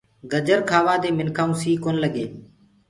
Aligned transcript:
گجر 0.31 0.59
کآوآ 0.69 0.95
دي 1.03 1.09
منکآنٚ 1.17 1.51
ڪوُ 1.53 1.57
سي 1.61 1.71
ڪونآ 1.83 1.99
لگي۔ 2.03 2.25